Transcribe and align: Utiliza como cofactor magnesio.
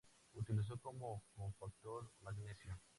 Utiliza 0.33 0.77
como 0.77 1.21
cofactor 1.35 2.09
magnesio. 2.23 2.75